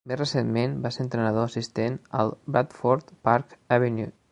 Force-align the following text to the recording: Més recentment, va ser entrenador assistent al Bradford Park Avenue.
Més 0.09 0.17
recentment, 0.19 0.71
va 0.85 0.91
ser 0.95 1.03
entrenador 1.03 1.45
assistent 1.49 1.99
al 2.23 2.33
Bradford 2.57 3.15
Park 3.29 3.57
Avenue. 3.79 4.13